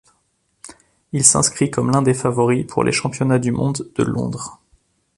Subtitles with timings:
[1.11, 4.59] Il s'inscrit comme l'un des favoris pour les Championnats du monde de Londres.